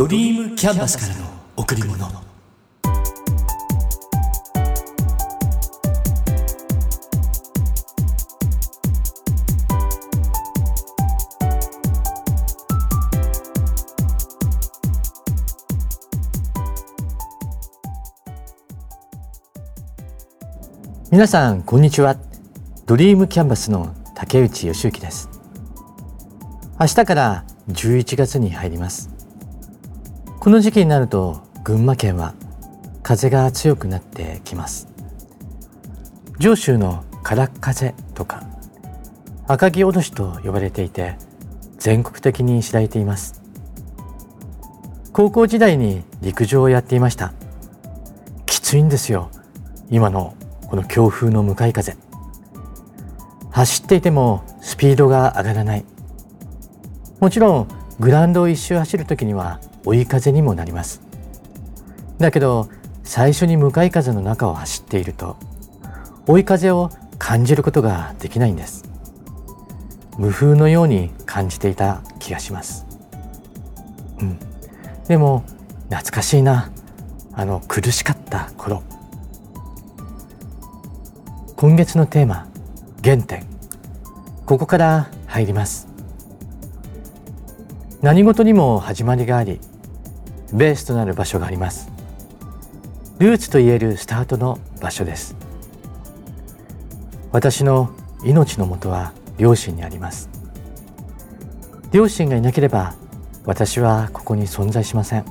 [0.00, 1.26] ドリームキャンバスからの
[1.58, 2.08] 贈り物。
[21.10, 22.16] 皆さんこんにちは。
[22.86, 25.28] ドリームキャンバスの竹内義之です。
[26.80, 29.19] 明日から11月に入ります。
[30.40, 32.32] この時期になると群馬県は
[33.02, 34.88] 風が強くなってきます。
[36.38, 38.42] 上州のからっ風とか
[39.46, 41.16] 赤城おどしと呼ばれていて
[41.76, 43.42] 全国的に知られています。
[45.12, 47.34] 高校時代に陸上をやっていました。
[48.46, 49.30] きついんですよ
[49.90, 50.34] 今の
[50.68, 51.98] この強風の向かい風。
[53.50, 55.84] 走っていてもスピードが上がらない。
[57.20, 61.00] もちろんグラウンドを一周走る時には追い風にもなります。
[62.18, 62.68] だけど
[63.02, 65.36] 最初に向かい風の中を走っていると
[66.26, 68.84] 追い風を感じることができないんです。
[70.18, 72.86] 無風のように感じていた気がします。
[74.20, 74.38] うん。
[75.08, 75.44] でも
[75.88, 76.70] 懐かしいな。
[77.32, 78.82] あの苦しかった頃。
[81.56, 82.48] 今月のテーマ
[83.02, 83.46] 原点。
[84.46, 85.88] ここから入ります。
[88.02, 89.60] 何事にも始まりがあり
[90.52, 91.90] ベースとなる場所があります。
[93.18, 95.36] ルーツと言えるスタートの場所です。
[97.32, 97.90] 私の
[98.24, 100.28] 命のもとは両親にあります。
[101.92, 102.94] 両親がいなければ
[103.44, 105.24] 私はここに存在しません。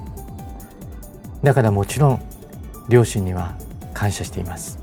[1.43, 2.21] だからもちろん
[2.89, 3.55] 両親には
[3.93, 4.79] 感謝しています。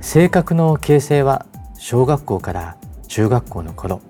[0.00, 1.46] 性格の形成は
[1.78, 2.76] 小学校から
[3.08, 4.00] 中学校の頃。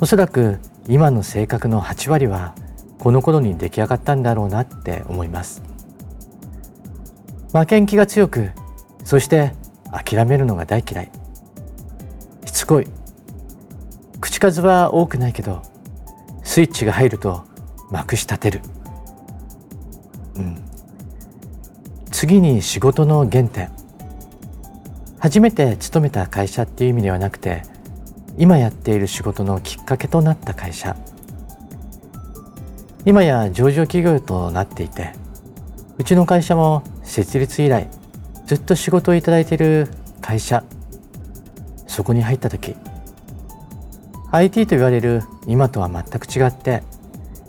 [0.00, 0.58] おそらく
[0.88, 2.54] 今の性格の8割は
[3.00, 5.62] この頃に出来上がったんだろうなって思います。
[7.52, 8.50] 負けん気が強く
[9.04, 9.54] そして
[9.90, 11.10] 諦めるのが大嫌い。
[12.44, 12.86] しつこい。
[14.20, 15.62] 口数は多くないけど
[16.44, 17.44] スイッチが入ると
[17.90, 18.60] まくし立てる。
[20.36, 20.62] うん。
[22.12, 23.70] 次に仕事の原点。
[25.18, 27.62] 初めて勤めた会社っていう意味ではなくて
[28.36, 30.96] 今やっている仕事のきっかけとなった会社。
[33.04, 35.12] 今や上場企業となっていて
[35.98, 37.88] うちの会社も設立以来
[38.46, 39.88] ずっと仕事をいただいている
[40.20, 40.64] 会社。
[41.86, 42.76] そこに入った時
[44.30, 46.82] IT と言われる今とは全く違って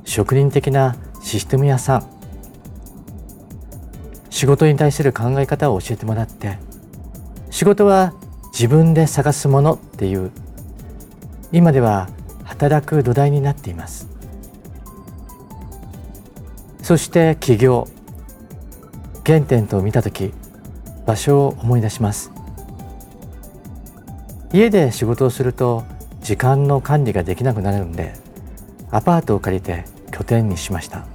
[0.03, 2.03] 職人的なシステム屋さん。
[4.29, 6.57] 仕事に対する考え方を教えてもらって
[7.51, 8.13] 仕事は
[8.51, 10.31] 自分で探すものっていう
[11.51, 12.09] 今では
[12.43, 14.10] 働く土台になっています。
[16.91, 17.87] そして起業。
[19.25, 20.33] 原点と見た時
[21.07, 22.33] 場所を思い出します。
[24.51, 25.85] 家で仕事をすると
[26.19, 28.13] 時間の管理ができなくなるので
[28.91, 31.05] アパートを借りて拠点にしました。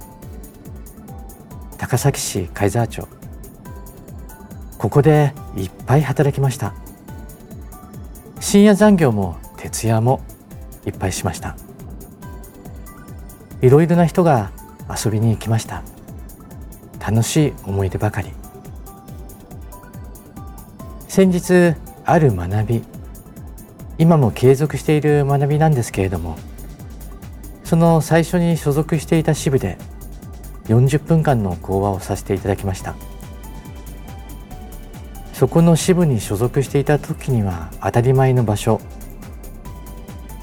[1.77, 3.07] 高崎市貝沢町。
[4.79, 6.73] ここでいっぱい働きました。
[8.39, 10.21] 深夜残業も徹夜も
[10.87, 11.55] いっぱいしました。
[13.61, 14.56] いろいろな人が
[14.89, 15.83] 遊びに行きました。
[16.99, 18.31] 楽しい思い出ばかり。
[21.07, 21.75] 先日
[22.05, 22.83] ある学び
[23.97, 26.37] 今も継続している学びなんですけれども
[27.63, 29.79] その最初に所属していた支部で
[30.65, 32.95] 40分間の講話をさせていただきました。
[35.33, 38.81] そこの支部に所属していた時には当たり前の場所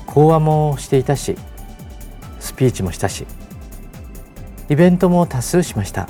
[0.06, 1.36] 講話もしていたし
[2.38, 3.26] スピーチもしたし
[4.68, 6.08] イベントも多数しました。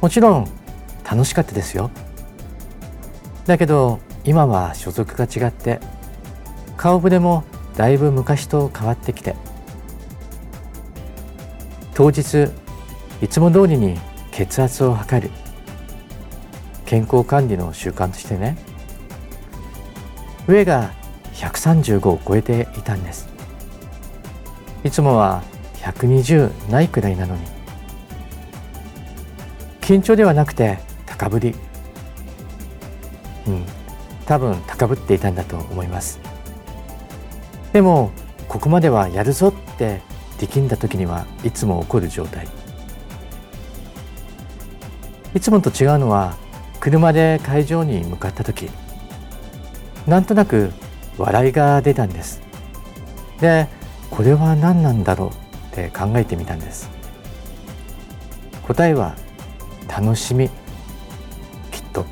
[0.00, 0.48] もちろん
[1.08, 1.90] 楽しかったですよ。
[3.46, 5.80] だけど今は所属が違って
[6.76, 7.44] 顔ぶれも
[7.76, 9.34] だいぶ昔と変わってきて
[11.94, 12.48] 当日
[13.20, 13.98] いつも通りに
[14.30, 15.30] 血圧を測る
[16.86, 18.56] 健康管理の習慣としてね
[20.46, 20.92] 上が
[21.34, 23.28] 135を超えていたんです。
[24.84, 25.42] いつもは
[25.82, 27.42] 120ないくらいなのに。
[29.80, 31.54] 緊張ではなくて高ぶり。
[33.46, 33.66] うん。
[34.24, 36.20] 多分高ぶっていたんだと思います。
[37.72, 38.12] でも
[38.48, 40.00] ここまではやるぞって
[40.38, 42.46] 力んだ時にはいつも起こる状態。
[45.34, 46.36] いつもと違うのは
[46.78, 48.70] 車で会場に向かった時。
[50.06, 50.72] なんとなく
[51.18, 52.40] 笑いが出たんです。
[53.40, 53.68] で
[54.10, 55.32] これは何なんだろ
[55.72, 56.90] って考えてみたんです。
[58.66, 59.16] 答えは
[59.88, 60.48] 楽しみ。
[61.70, 62.04] きっと。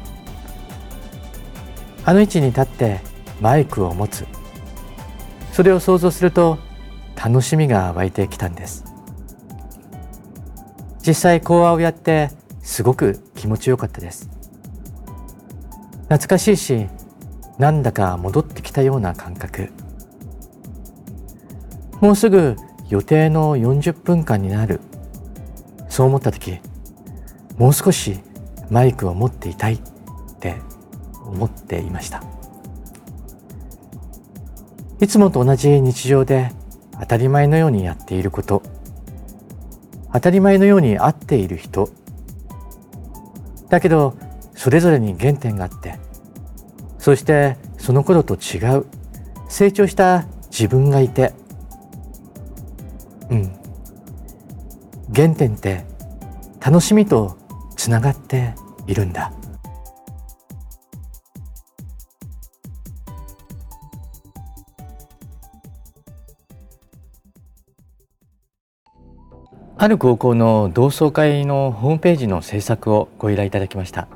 [2.04, 3.00] あの位置に立って
[3.40, 4.26] マイクを持つ。
[5.52, 6.58] それを想像すると
[7.22, 8.84] 楽しみが湧いてきたんです。
[11.06, 12.30] 実際講話をやって
[12.62, 14.30] すごく気持ちよかったです。
[16.04, 16.86] 懐かしいし
[17.58, 19.70] なんだか戻ってきたような感覚。
[22.00, 22.56] もうすぐ
[22.90, 24.80] 予定の40分間になる。
[25.88, 26.58] そう思った時
[27.56, 28.20] もう少し
[28.70, 29.80] マイクを持っていたいっ
[30.38, 30.56] て
[31.24, 32.22] 思っていました。
[35.00, 36.52] いつもと同じ日常で
[37.00, 38.62] 当たり前のようにやっていること。
[40.12, 41.88] 当たり前のように会っている人。
[43.70, 44.16] だけど
[44.54, 45.98] それぞれに原点があって
[46.98, 48.84] そしてその頃と違う
[49.48, 51.32] 成長した自分がいて
[53.30, 53.52] うん。
[55.14, 55.84] 原点って
[56.64, 57.38] 楽しみと
[57.76, 58.54] つながって
[58.86, 59.32] いるんだ。
[69.82, 74.08] ある高校の同窓会のホームページの制作をご依頼いただきました。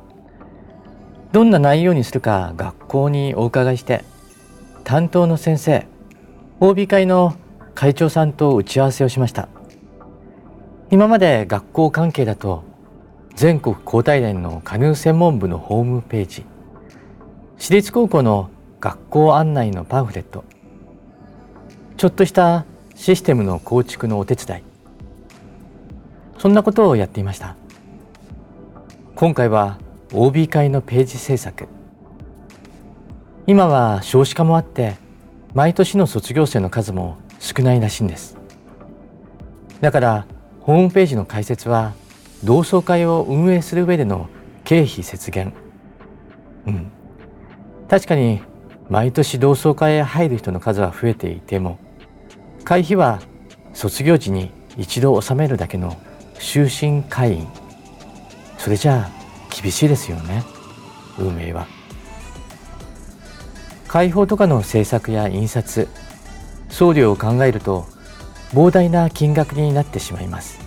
[1.33, 4.05] どんな内容にするか学校にお伺いして
[4.85, 5.87] 担当の先生
[6.61, 7.35] OB 会の
[7.75, 9.49] 会長さんと打ち合わせをしました。
[10.91, 12.63] 今まで学校関係だと
[13.35, 16.45] 全国高体連のカヌー専門部のホームページ
[17.59, 18.51] 私立高校の
[18.81, 20.45] 学校案内のパンフレット
[21.97, 24.63] ちょっとしたシステムの構築のお手伝い
[26.39, 27.57] そんなことをやっていました。
[29.17, 29.79] 今回は
[30.13, 31.69] OB 会のページ制作。
[33.47, 34.97] 今は少子化もあって
[35.55, 37.17] 毎年の卒業生の数も
[37.57, 38.37] 少ないらしいんです。
[39.81, 40.27] だから
[40.61, 41.95] ホームページの解説は
[42.43, 44.29] 同窓会を運営する上での
[44.65, 45.53] 経費節減。
[46.67, 46.91] うん。
[47.89, 48.41] 確かに
[48.89, 51.79] 毎年同窓会へ入る人の数は増えていても
[52.65, 53.21] 会費は
[53.73, 55.97] 卒業時に一度納めるだけの
[56.39, 57.49] 終身会員。
[58.59, 59.25] それじゃあ
[59.63, 60.43] 厳しいですよね。
[61.19, 61.67] 運営は。
[63.87, 65.89] 開放とかの制作や印刷
[66.75, 67.87] 送料を考えると
[68.53, 70.59] 膨大な金額になってしまいます。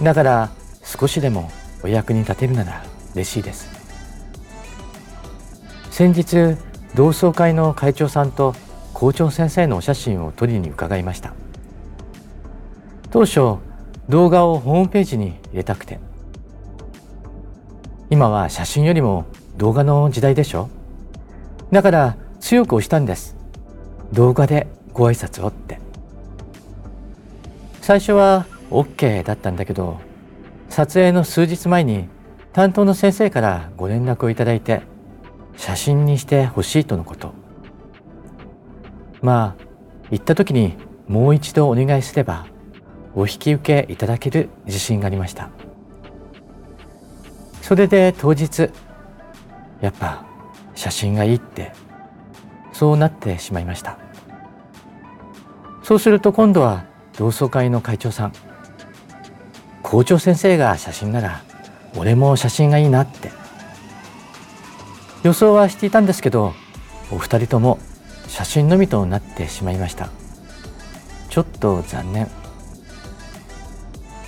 [0.00, 0.50] だから
[0.84, 1.50] 少しでも
[1.82, 2.84] お役に立てるなら
[3.16, 3.68] 嬉しいです。
[5.90, 6.56] 先日
[6.94, 8.54] 同窓会の会長さんと
[8.94, 11.32] 校長先生のお写真を撮りに伺いました。
[13.10, 13.56] 当初
[14.08, 15.98] 動画をホームページに入れたくて。
[18.10, 19.26] 今は写真よりも
[19.56, 20.68] 動画の時代でしょ？
[21.72, 23.37] だから強く押したんです。
[24.12, 25.78] 動画でご挨拶をって。
[27.80, 29.98] 最初は OK だったんだけど
[30.68, 32.08] 撮影の数日前に
[32.52, 34.82] 担当の先生からご連絡をいただいて
[35.56, 37.32] 写真にしてほしいとのこと。
[39.22, 39.64] まあ
[40.10, 40.74] 行った時に
[41.06, 42.46] もう一度お願いすれば
[43.14, 45.50] お引き受けいただける自信がありました。
[47.62, 48.70] それで当日
[49.80, 50.24] やっぱ
[50.74, 51.72] 写真がいいって
[52.78, 53.98] そうなってしまいました。
[55.82, 56.84] そうすると今度は
[57.16, 58.32] 同窓会の会長さん
[59.82, 61.42] 校長先生が写真なら
[61.96, 63.32] 俺も写真がいいなって。
[65.24, 66.52] 予想はしていたんですけど
[67.10, 67.80] お二人とも
[68.28, 70.10] 写真のみとなってしまいました。
[71.30, 72.28] ちょっと残念。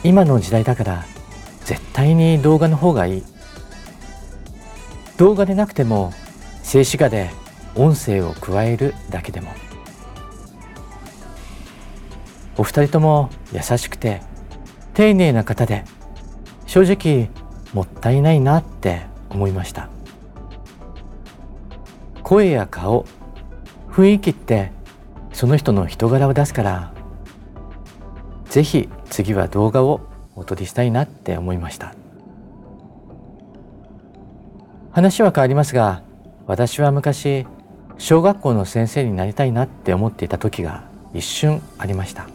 [0.02, 1.04] 今の時代だから
[1.66, 3.22] 絶対に動画の方がいい。
[5.18, 6.12] 動画でなくても
[6.64, 7.30] 静止画で
[7.74, 9.52] 音声を加えるだけでも。
[12.56, 14.20] お二人とも優しくて
[14.92, 15.84] 丁寧な方で
[16.66, 17.30] 正直
[17.72, 19.88] もったいないなって思いました。
[22.22, 23.06] 声や顔
[23.90, 24.72] 雰囲気って
[25.32, 26.92] その人の人柄を出すから
[28.44, 30.00] ぜひ次は動画を
[30.36, 31.94] お撮りしたいなって思いました。
[34.92, 36.02] 話は変わりますが
[36.46, 37.46] 私は昔
[38.00, 42.28] 小学校の先生になりたいなって思っていた時が一瞬ありました。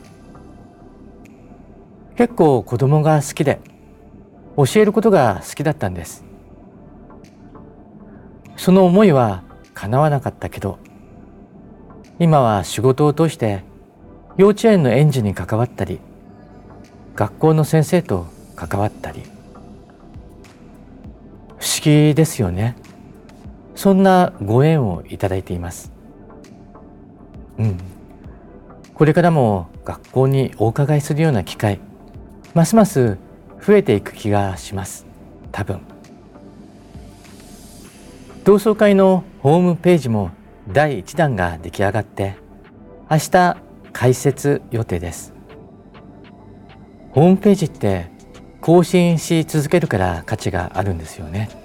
[2.16, 3.60] 結構子供が好きで
[4.58, 6.24] 教えることが好きだったんです。
[8.56, 9.42] その思いは
[9.74, 10.78] 叶わなかったけど
[12.20, 13.64] 今は仕事を通して
[14.38, 16.00] 幼稚園の園児に関わったり
[17.16, 19.24] 学校の先生と関わったり。
[21.58, 22.76] 不思議ですよね。
[23.76, 25.92] そんなご縁をいただいています。
[27.60, 27.78] うん。
[28.94, 31.80] これからも学校にお伺いするような機会
[32.54, 33.18] ますます
[33.62, 35.06] 増えていく気がします。
[35.52, 35.82] 多分。
[38.46, 40.32] 同窓会のホームページも
[40.72, 42.36] 第1弾が出来上がって
[43.10, 43.58] 明日
[43.92, 45.34] 開設予定です。
[47.12, 48.10] ホームページって
[48.62, 51.65] 更新し続けるから価値があるんですよね。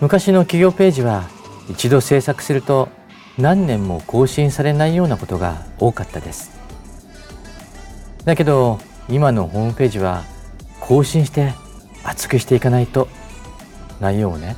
[0.00, 1.28] 昔の企業ページは
[1.68, 2.88] 一度制作すると
[3.36, 6.58] 何年も更新されないようなことが多かったです。
[8.24, 10.24] だけど今のホームページは
[10.80, 11.52] 更新して
[12.02, 13.08] 厚くしていかないと
[14.00, 14.56] 内容をね。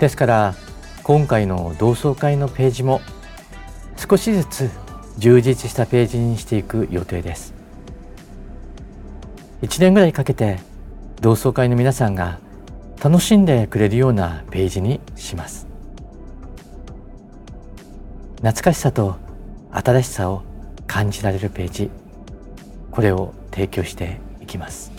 [0.00, 0.54] ですから
[1.04, 3.00] 今回の同窓会のページも
[3.96, 4.70] 少しずつ
[5.18, 7.54] 充実したページにしていく予定です。
[9.62, 10.58] 1年ぐらいかけて
[11.20, 12.38] 同窓会の皆さんが
[13.02, 15.68] 楽しんでくれるようなページにします。
[18.38, 19.16] 懐かしさと
[19.70, 20.42] 新しさを
[20.86, 21.90] 感じられるページ
[22.90, 24.92] これを提供していきます。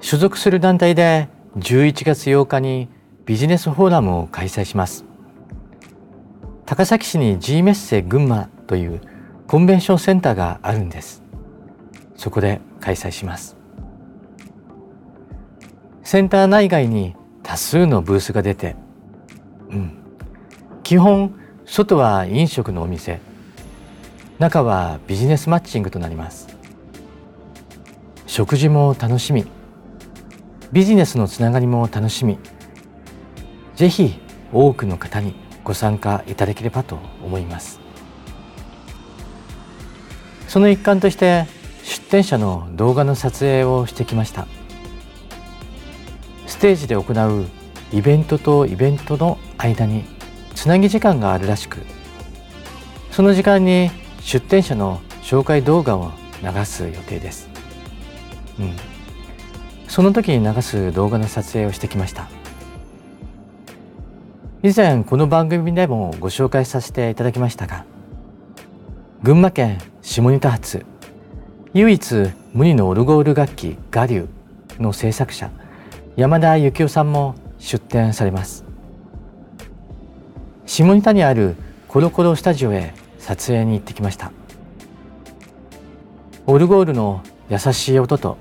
[0.00, 2.88] 所属する団体で11月8日に
[3.24, 5.11] ビジネスフォーラムを開催します。
[6.74, 9.02] 高崎市に G メッセ群馬という
[9.46, 11.22] コンベンションセンターがあるんです。
[12.16, 13.58] そこで開催します。
[16.02, 18.74] センター内外に多数のブースが出て
[19.68, 19.98] うん。
[20.82, 23.20] 基本外は飲食のお店。
[24.38, 26.48] 中はビジネスマッチングとなります。
[28.24, 29.44] 食事も楽しみ。
[30.72, 32.38] ビジネスのつながりも楽しみ。
[33.76, 34.18] ぜひ
[34.54, 37.80] 多くの方にご参加いただければと思います。
[40.48, 41.46] その一環として
[41.82, 44.46] 出展者の動画の撮影をしてきました。
[46.46, 47.46] ステージで行う
[47.92, 50.04] イベントとイベントの間に
[50.54, 51.78] つなぎ時間があるらしく
[53.10, 53.90] その時間に
[54.20, 57.48] 出展者の紹介動画を流す予定です、
[58.60, 58.76] うん、
[59.88, 62.41] その時に流す動画の撮影をしてきました。
[64.64, 67.84] 以前この番組でもご紹介させていただきましたが
[69.20, 70.86] 群馬県下仁田発
[71.74, 75.50] 唯一無二のオルゴール楽器ガリューの制作者
[76.14, 78.64] 山田幸雄さんも出展されます。
[80.66, 81.56] 下仁田にある
[81.88, 84.30] コロコロスタジオへ撮影に行ってきました。
[86.46, 88.36] オルゴールの優しい音と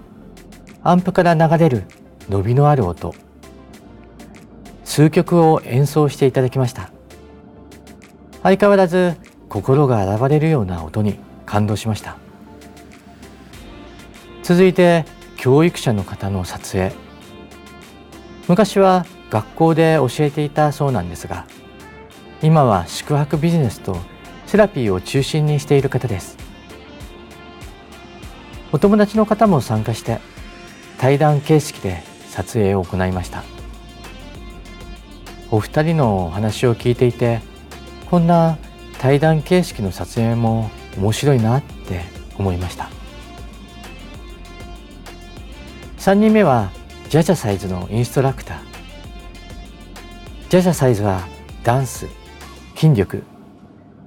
[0.83, 1.85] アンプから流れる
[2.29, 3.15] 伸びのある音。
[4.91, 6.91] 数曲を演奏していただきました。
[8.43, 9.15] 相変わらず
[9.48, 12.17] 心が洗われるような音に感動しました。
[14.43, 15.05] 続いて
[15.38, 16.91] 教育者の方の撮影。
[18.50, 21.45] 昔は学校で教えていたそうなんですが
[22.41, 23.95] 今は宿泊ビジネスと
[24.45, 26.38] セラピーを中心にしている方です。
[28.74, 30.19] お友達の方も参加して
[30.98, 33.60] 対談形式で撮影を行いました。
[35.51, 37.41] お二人のお話を聞いていて
[38.10, 38.58] こんな
[39.00, 42.01] 対談形式の撮影も面白いなって
[42.38, 42.89] 思いました。
[45.98, 46.72] 3人目は
[47.10, 48.58] ジャジャサイズのインストラクター。
[50.50, 51.27] ジャジャサイズは
[51.63, 52.08] ダンス
[52.75, 53.24] 筋力。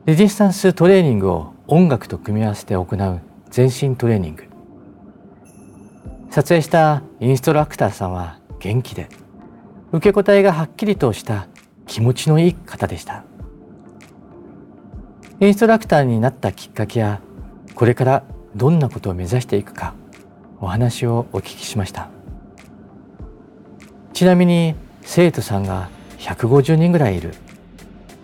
[0.07, 3.21] レジスタンストレーニングを音楽と組み合わせて行う
[3.51, 4.45] 全身トレーニング。
[6.31, 9.24] 撮影したインストラクターさんは元気で。
[9.95, 11.47] 受け答えがはっきりとした
[11.87, 13.23] 気持ちのいい方でした。
[15.39, 17.21] インストラクターになったきっかけや
[17.77, 18.25] これから
[18.57, 19.95] どんなことを目指していくか
[20.61, 22.09] お話をお聞きしました。
[24.13, 27.33] ちなみに生徒さんが150人ぐらいいる。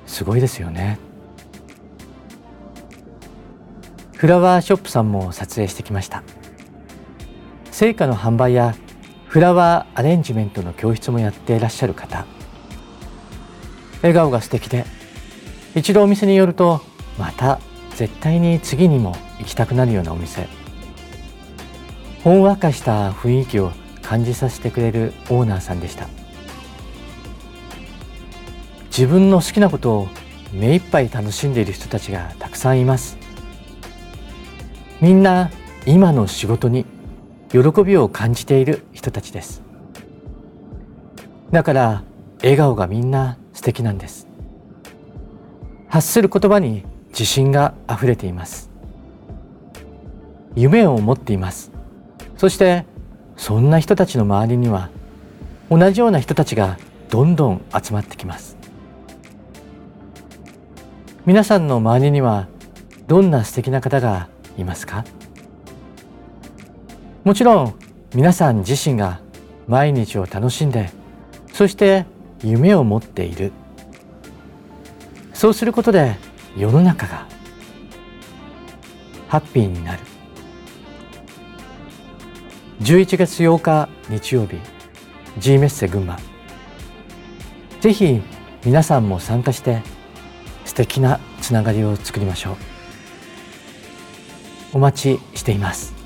[0.06, 0.98] すごいですよね。
[4.16, 6.24] フラワーショップさんも撮影してきました。
[7.70, 8.74] 成果の販売や
[9.30, 12.26] フラワーアレンジメントの教室もやっていらっしゃる方。
[14.02, 14.84] 笑顔が素敵で
[15.76, 16.80] 一度お店に寄ると
[17.16, 17.60] また
[17.94, 20.48] 絶対に次にも行きたくなるようなお店。
[22.24, 23.70] ほんわかした雰囲気を
[24.02, 26.08] 感じさせてくれるオーナーさんでした。
[28.86, 30.08] 自分の好きなことを
[30.52, 33.16] 目いっぱい楽しんでいる人たちがたくさんいます。
[35.00, 35.52] みんな
[35.86, 36.84] 今の仕事に
[37.50, 39.62] 喜びを感じている人たちです。
[41.50, 42.04] だから
[42.42, 44.28] 笑顔がみんな素敵なんです。
[45.88, 48.70] 発する言葉に自信があふれています。
[50.54, 51.72] 夢を持っています。
[52.36, 52.86] そして
[53.36, 54.90] そんな人たちの周りには
[55.70, 56.78] 同じような人たちが
[57.10, 58.56] どんどん集まってきます。
[61.26, 62.46] 皆さんの周りには
[63.08, 65.04] どんな素敵な方がいますか？
[67.24, 67.74] もちろん
[68.14, 69.20] 皆さん自身が
[69.68, 70.90] 毎日を楽しんで
[71.52, 72.06] そして
[72.42, 73.52] 夢を持っている。
[75.34, 76.16] そうすることで
[76.56, 77.26] 世の中が
[79.28, 80.02] ハッピーになる。
[82.80, 84.56] 11月8日日曜日
[85.38, 86.18] G メッセ群馬。
[87.80, 88.22] ぜひ
[88.64, 89.82] 皆さんも参加して
[90.64, 92.56] 素敵なつながりを作りましょう。
[94.72, 95.99] お待ちしています。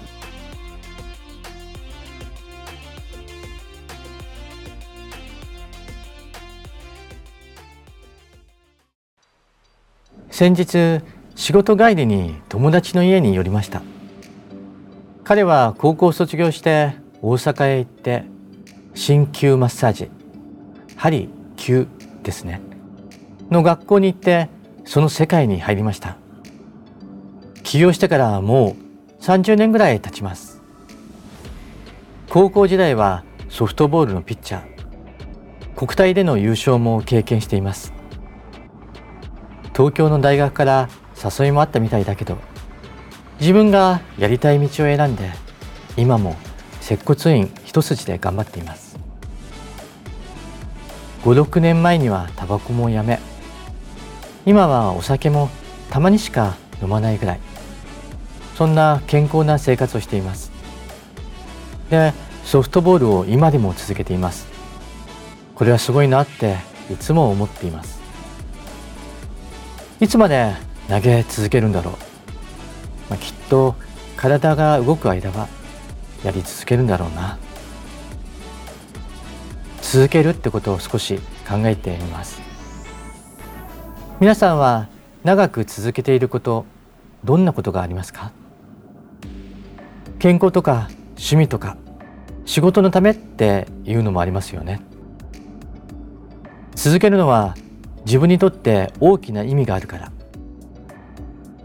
[10.36, 11.00] 先日
[11.36, 13.82] 仕事帰りに友達の家に寄りました。
[15.22, 18.24] 彼は高校卒業して大阪へ行って
[18.96, 20.10] 鍼灸マッサージ。
[20.96, 21.86] 針灸
[22.24, 22.60] ですね。
[23.52, 24.48] の学校に行って
[24.84, 26.16] その世界に入りました。
[27.62, 28.74] 起業してからも
[29.20, 30.60] う30年ぐらい経ちます。
[32.28, 35.74] 高校時代はソフトボールのピッチャー。
[35.76, 37.92] 国体での優勝も経験しています。
[39.74, 40.88] 東京の大学から
[41.38, 42.38] 誘いもあったみたいだけど
[43.40, 45.30] 自分がやりたい道を選んで
[45.96, 46.36] 今も
[46.80, 48.96] 接骨院一筋で頑張っています。
[51.24, 53.18] 56年前にはタバコもやめ
[54.46, 55.48] 今はお酒も
[55.90, 57.40] たまにしか飲まないぐらい。
[58.56, 60.52] そんな健康な生活をしています。
[61.90, 62.12] で
[62.44, 64.46] ソフトボールを今でも続けています。
[65.54, 66.58] これはすごいなって
[66.92, 68.03] いつも思っています。
[70.00, 70.54] いつまで
[70.88, 71.94] 投げ続けるんだろう、
[73.10, 73.74] まあ、きっと
[74.16, 75.48] 体が動く間は
[76.24, 77.38] やり続けるんだろうな。
[79.82, 82.40] 続けるってことを少し考えてみます。
[84.18, 84.88] 皆さんは
[85.22, 86.64] 長く続けていること
[87.22, 88.32] どんなことがありますか？
[90.18, 91.76] 健康とか趣味とか
[92.44, 94.80] 仕事のためっていうのもありますよね。
[96.74, 97.54] 続けるのは
[98.04, 100.12] 自分にとって大きな意味があるから。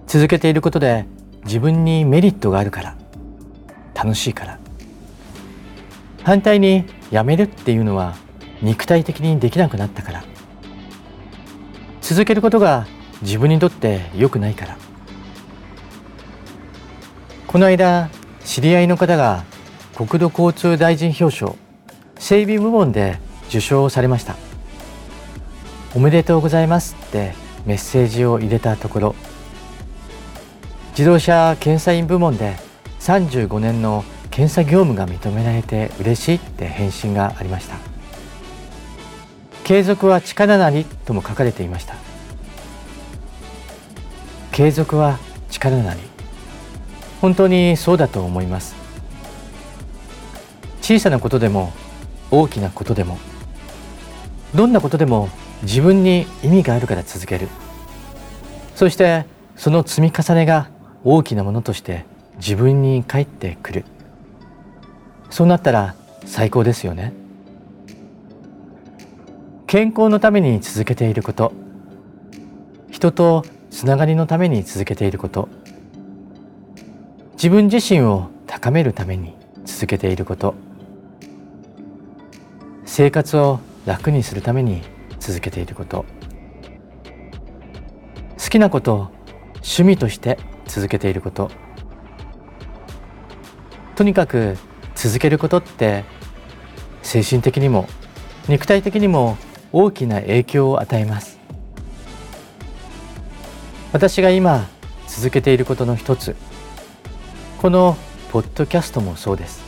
[0.07, 1.05] 続けていることで
[1.45, 2.95] 自分にメリットがあるから。
[3.93, 4.59] 楽しいから。
[6.23, 8.15] 反対にやめるっていうのは
[8.61, 10.23] 肉体的にできなくなったから。
[12.01, 12.87] 続けることが
[13.21, 14.77] 自分にとって良くないから。
[17.47, 18.09] この間
[18.45, 19.43] 知り合いの方が
[19.95, 21.55] 国土交通大臣表彰
[22.17, 24.48] 整備部門で受賞されました。
[25.95, 27.33] おめでとうございますって
[27.65, 29.15] メッセージを入れたところ
[30.91, 32.57] 自動車検査員部門で
[32.99, 37.77] 35年の検査業務が認められて嬉しいって返信がありました。
[39.63, 41.95] 継続は力なりとも書かれていました。
[44.51, 45.99] 継続は力なり。
[47.21, 48.75] 本当にそうだと思います。
[50.81, 51.71] 小さなことでも
[52.31, 53.17] 大きなことでも
[54.55, 55.29] どんなことでも
[55.63, 57.47] 自分に意味があるから続ける。
[58.75, 60.69] そしてその積み重ねが
[61.03, 62.05] 大きなものとして
[62.37, 63.85] 自分に返ってくる。
[65.29, 65.95] そうなったら
[66.25, 67.13] 最高ですよね。
[69.67, 71.51] 健康のために続けていること。
[72.89, 75.47] 人とつながりのために続けていること。
[77.33, 80.55] 自分自身を高めるために続けていること。
[82.85, 84.81] 生活を楽にするために
[85.19, 86.05] 続けていること。
[88.37, 88.97] 好きなことを
[89.55, 91.51] 趣味として続けていること。
[93.95, 94.57] とにかく
[94.95, 96.05] 続けることって
[97.03, 97.87] 精神的にも
[98.47, 99.37] 肉体的にも
[99.71, 101.39] 大きな影響を与えます。
[103.91, 104.67] 私が今
[105.07, 106.35] 続けていることの一つ。
[107.59, 107.97] この
[108.31, 109.61] ポッドキャストもそうです。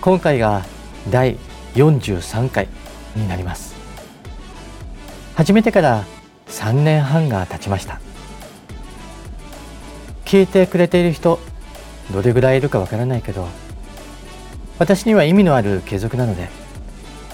[0.00, 0.64] 今回が
[1.10, 1.36] 第
[1.74, 2.68] 43回。
[3.14, 3.74] になります。
[5.34, 6.04] 始めてから
[6.48, 8.00] 3年半が経ちました。
[10.24, 11.40] 聞いてくれている人
[12.12, 13.48] どれぐらいいるかわからないけど
[14.78, 16.48] 私には意味のある継続なので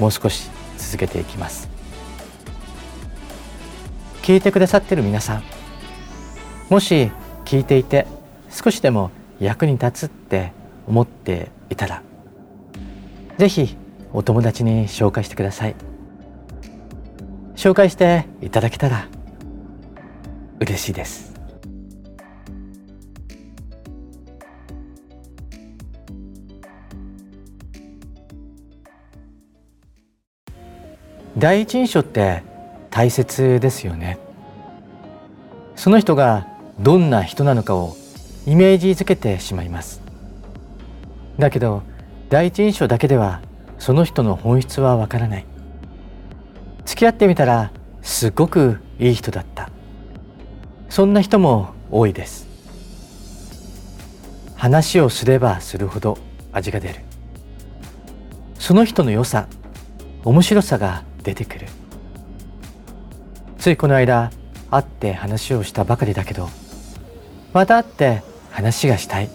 [0.00, 1.68] もう少し続けていきます。
[4.22, 5.44] 聞いてくださってる皆さん
[6.68, 7.12] もし
[7.44, 8.06] 聞いていて
[8.50, 10.52] 少しでも役に立つって
[10.88, 12.02] 思っていたら
[13.38, 13.76] ぜひ
[14.16, 15.76] お友達に紹介してください。
[17.54, 19.08] 紹介していただけたら
[20.58, 21.34] 嬉しいです。
[31.36, 32.42] 第一印象って
[32.88, 34.18] 大切ですよね。
[35.74, 36.46] その人が
[36.80, 37.94] どんな人なのかを
[38.46, 40.00] イメージづけてしまいます。
[41.38, 41.82] だけど
[42.30, 43.42] 第一印象だけでは
[43.78, 45.46] その人の本質はわからない。
[46.84, 49.70] 付き合ってみたらすごくいい人だった。
[50.88, 52.46] そんな人も多いです。
[54.56, 56.16] 話をすればするほど
[56.52, 57.00] 味が出る。
[58.58, 59.46] その人の良さ
[60.24, 61.66] 面白さが出てくる。
[63.58, 64.30] ついこの間
[64.70, 66.48] 会って話をしたばかりだけど
[67.52, 69.28] また会って話がしたい。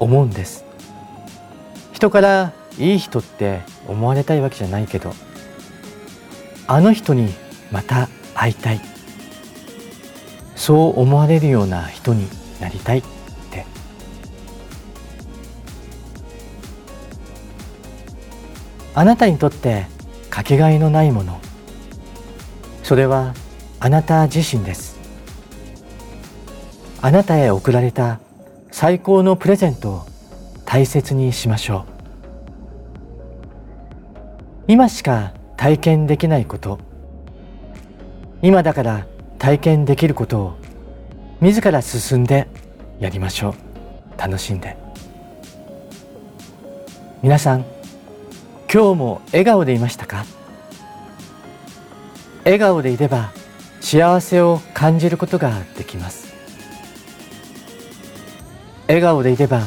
[0.00, 0.63] 思うんです。
[2.04, 5.14] 人からいい人って思われたいわけじゃないけど
[6.66, 7.32] あの人に
[7.72, 8.80] また会いたい。
[10.54, 12.28] そう思われるような人に
[12.60, 13.02] なりたいっ
[13.50, 13.64] て。
[18.94, 19.86] あなたにとって
[20.28, 21.40] かけがえのないもの。
[22.82, 23.34] それは
[23.80, 24.98] あなた自身です。
[27.00, 28.20] あなたへ贈られた
[28.70, 30.06] 最高のプレゼントを
[30.66, 31.93] 大切にしましょう。
[34.66, 36.78] 今しか体験できないこと。
[38.40, 39.06] 今だから
[39.38, 40.54] 体験できることを
[41.42, 42.48] 自ら進んで
[42.98, 43.54] やりましょう。
[44.18, 44.76] 楽しんで。
[47.22, 47.64] 皆さん
[48.72, 50.24] 今日も笑顔でいましたか？
[52.44, 53.32] 笑顔でいれば
[53.80, 56.32] 幸せを感じることができます。
[58.88, 59.60] 笑顔でいれば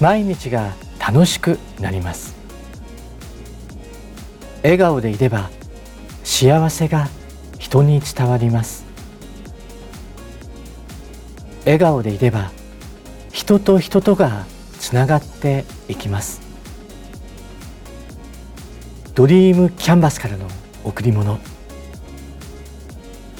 [0.00, 2.37] 毎日が楽しくなります。
[4.62, 5.50] 笑顔でいれば
[6.24, 7.08] 幸せが
[7.58, 8.86] 人に伝わります。
[11.64, 12.50] 笑顔でいれば
[13.32, 14.46] 人と人とが
[14.78, 16.40] つながっていきます。
[19.14, 20.46] ドリームキャンバスからの
[20.84, 21.38] 贈り物。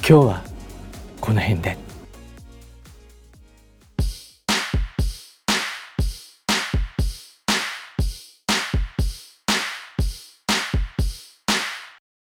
[0.08, 0.42] 今日は
[1.20, 1.87] この辺で。